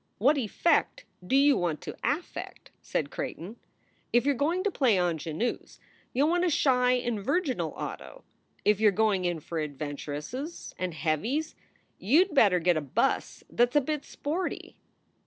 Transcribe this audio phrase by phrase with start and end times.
[0.17, 3.57] "What effect do you want to affect?" said Creighton.
[4.11, 5.77] "If you re going to play ingenues
[6.11, 8.23] you ll want a shy and virginal auto;
[8.65, 11.53] if you re going in for adventuresses and heavies,
[11.99, 14.75] you d better get a bus that s a bit sporty."